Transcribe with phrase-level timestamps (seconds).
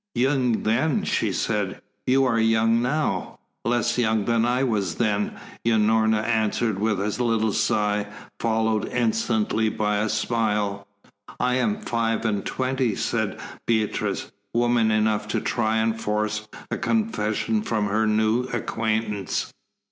[0.15, 1.79] "Young then!" she exclaimed.
[2.07, 7.53] "You are young now!" "Less young than I was then," Unorna answered with a little
[7.53, 8.07] sigh,
[8.39, 10.87] followed instantly by a smile.
[11.39, 17.61] "I am five and twenty," said Beatrice, woman enough to try and force a confession
[17.61, 19.53] from her new acquaintance.